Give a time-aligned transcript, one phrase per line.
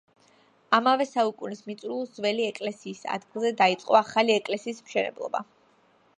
[0.77, 5.47] ამავე საუკუნის მიწურულს ძველი ეკლესიის ადგილზე დაიწყო ახალი ეკლესიის მშენებლობა.